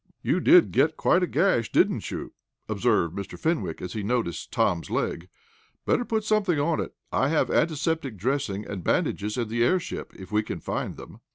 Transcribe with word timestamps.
"You 0.23 0.39
did 0.39 0.71
get 0.71 0.97
quite 0.97 1.21
a 1.21 1.27
gash; 1.27 1.71
didn't 1.71 2.09
you," 2.09 2.33
observed 2.67 3.15
Mr. 3.15 3.37
Fenwick, 3.37 3.83
as 3.83 3.93
he 3.93 4.01
noticed 4.01 4.51
Tom's 4.51 4.89
leg. 4.89 5.29
"Better 5.85 6.05
put 6.05 6.23
something 6.23 6.59
on 6.59 6.79
it. 6.79 6.95
I 7.11 7.27
have 7.29 7.51
antiseptic 7.51 8.17
dressings 8.17 8.65
and 8.65 8.83
bandages 8.83 9.37
in 9.37 9.47
the 9.47 9.63
airship, 9.63 10.15
if 10.15 10.31
we 10.31 10.41
can 10.41 10.59
find 10.59 10.97
them." 10.97 11.19